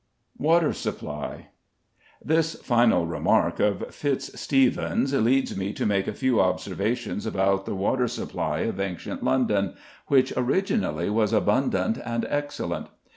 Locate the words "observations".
6.41-7.27